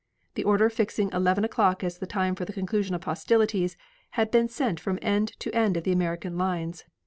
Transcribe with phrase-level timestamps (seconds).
[0.33, 3.77] The order fixing eleven o'clock as the time for the conclusion of hostilities,
[4.17, 6.85] had been sent from end to end of the American lines.